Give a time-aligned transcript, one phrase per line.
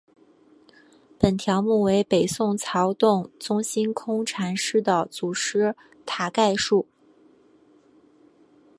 [1.19, 5.75] 本条目为北宋曹洞宗心空禅师的祖师
[6.07, 6.87] 塔概述。